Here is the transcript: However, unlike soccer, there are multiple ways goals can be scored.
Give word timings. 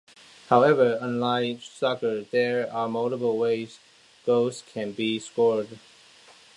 However, 0.49 0.97
unlike 0.99 1.61
soccer, 1.61 2.23
there 2.23 2.73
are 2.73 2.89
multiple 2.89 3.37
ways 3.37 3.77
goals 4.25 4.63
can 4.73 4.93
be 4.93 5.19
scored. 5.19 5.77